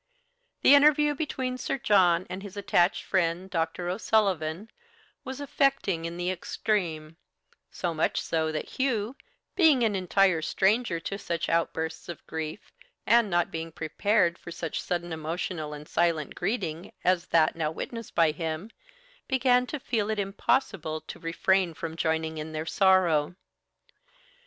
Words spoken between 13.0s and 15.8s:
and not being prepared for such sudden emotional